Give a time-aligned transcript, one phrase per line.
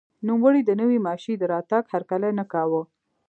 [0.27, 2.81] نوموړي د نوې ماشیۍ د راتګ هرکلی نه کاوه.